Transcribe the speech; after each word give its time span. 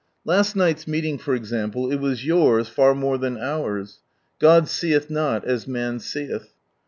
Last 0.25 0.55
night's 0.55 0.87
meeting, 0.87 1.19
for 1.19 1.35
example, 1.35 1.91
it 1.91 1.97
was 1.99 2.25
yours 2.25 2.67
far 2.67 2.95
more 2.95 3.19
than 3.19 3.37
ours. 3.37 3.99
God 4.39 4.67
seeth 4.67 5.11
not 5.11 5.45
as 5.45 5.67
man 5.67 5.99
seeth. 5.99 6.55